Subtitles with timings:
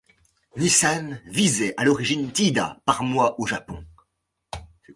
[0.57, 3.85] Nissan visait à l'origine Tiida par mois au Japon.